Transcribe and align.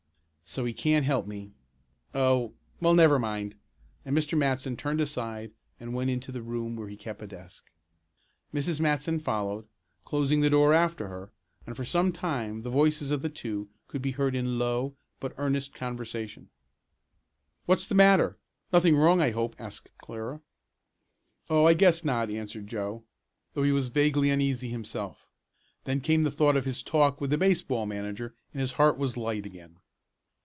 "So 0.43 0.65
he 0.65 0.73
can't 0.73 1.05
help 1.05 1.27
me 1.27 1.53
Oh, 2.13 2.51
well, 2.81 2.93
never 2.93 3.17
mind," 3.17 3.55
and 4.03 4.13
Mr. 4.13 4.37
Matson 4.37 4.75
turned 4.75 4.99
aside 4.99 5.53
and 5.79 5.93
went 5.93 6.09
into 6.09 6.29
the 6.29 6.41
room 6.41 6.75
where 6.75 6.89
he 6.89 6.97
kept 6.97 7.21
a 7.21 7.27
desk. 7.27 7.71
Mrs. 8.53 8.81
Matson 8.81 9.21
followed, 9.21 9.65
closing 10.03 10.41
the 10.41 10.49
door 10.49 10.73
after 10.73 11.07
her, 11.07 11.31
and 11.65 11.77
for 11.77 11.85
some 11.85 12.11
time 12.11 12.63
the 12.63 12.69
voices 12.69 13.11
of 13.11 13.21
the 13.21 13.29
two 13.29 13.69
could 13.87 14.01
be 14.01 14.11
heard 14.11 14.35
in 14.35 14.59
low 14.59 14.93
but 15.21 15.33
earnest 15.37 15.73
conversation. 15.73 16.49
"What's 17.65 17.87
the 17.87 17.95
matter; 17.95 18.37
nothing 18.73 18.97
wrong 18.97 19.21
I 19.21 19.31
hope?" 19.31 19.55
asked 19.57 19.97
Clara. 19.99 20.41
"Oh, 21.49 21.63
I 21.65 21.73
guess 21.75 22.03
not," 22.03 22.29
answered 22.29 22.67
Joe, 22.67 23.05
though 23.53 23.63
he 23.63 23.71
was 23.71 23.87
vaguely 23.87 24.29
uneasy 24.29 24.67
himself. 24.67 25.29
Then 25.85 26.01
came 26.01 26.23
the 26.23 26.29
thought 26.31 26.57
of 26.57 26.65
his 26.65 26.83
talk 26.83 27.21
with 27.21 27.29
the 27.29 27.37
baseball 27.37 27.85
manager 27.85 28.35
and 28.53 28.59
his 28.59 28.73
heart 28.73 28.97
was 28.97 29.15
light 29.15 29.45
again. 29.45 29.77